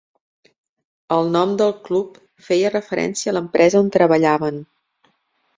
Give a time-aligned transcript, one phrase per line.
[1.17, 2.17] El nom del club
[2.47, 4.63] feia referència a l'empresa on treballaven.